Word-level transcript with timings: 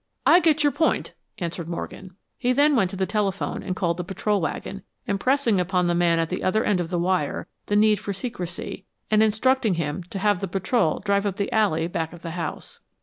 "I 0.25 0.39
get 0.39 0.63
your 0.63 0.71
point," 0.71 1.13
answered 1.37 1.69
Morgan. 1.69 2.15
He 2.39 2.53
then 2.53 2.75
went 2.75 2.89
to 2.89 2.95
the 2.95 3.05
telephone 3.05 3.61
and 3.61 3.75
called 3.75 3.97
the 3.97 4.03
patrol 4.03 4.41
wagon, 4.41 4.81
impressing 5.05 5.59
upon 5.59 5.85
the 5.85 5.93
man 5.93 6.17
at 6.17 6.29
the 6.29 6.43
other 6.43 6.63
end 6.63 6.79
of 6.79 6.89
the 6.89 6.97
wire, 6.97 7.47
the 7.67 7.75
need 7.75 7.99
for 7.99 8.11
secrecy, 8.11 8.87
and 9.11 9.21
instructing 9.21 9.75
him 9.75 10.01
to 10.05 10.17
have 10.17 10.39
the 10.39 10.47
patrol 10.47 11.01
drive 11.01 11.27
up 11.27 11.35
the 11.35 11.51
alley 11.53 11.85
back 11.85 12.13
of 12.13 12.23
the 12.23 12.31
house. 12.31 12.79